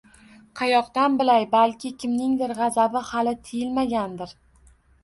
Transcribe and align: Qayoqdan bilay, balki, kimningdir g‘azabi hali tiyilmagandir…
Qayoqdan 0.61 1.17
bilay, 1.19 1.45
balki, 1.53 1.93
kimningdir 2.05 2.55
g‘azabi 2.63 3.07
hali 3.13 3.39
tiyilmagandir… 3.47 4.37